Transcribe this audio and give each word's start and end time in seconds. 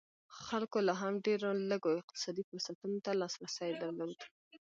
خلکو 0.45 0.77
لا 0.87 0.93
هم 1.01 1.13
ډېرو 1.25 1.49
لږو 1.71 1.91
اقتصادي 2.01 2.43
فرصتونو 2.49 2.97
ته 3.05 3.11
لاسرسی 3.21 3.71
درلود. 3.81 4.17